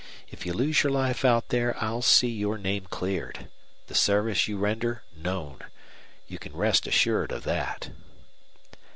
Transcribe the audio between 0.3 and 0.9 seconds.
If you lose